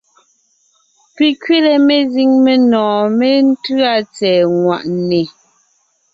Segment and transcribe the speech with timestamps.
[1.15, 5.21] Pi kẅile mezíŋ menɔ̀ɔn méntʉ́a tsɛ̀ɛ ŋwàʼne.